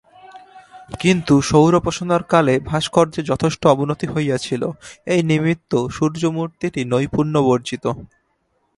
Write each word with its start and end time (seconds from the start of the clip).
কিন্তু 0.99 1.33
সৌরোপাসনার 1.41 2.23
কালে 2.23 2.55
ভাস্কর্যের 2.59 3.25
যথেষ্ট 3.25 3.61
অবনতি 3.67 4.07
হইয়াছিল, 4.07 4.61
এই 5.07 5.21
নিমিত্ত 5.23 5.71
সূর্যমূর্তিটি 5.87 6.81
নৈপুণ্য-বর্জিত। 6.85 7.85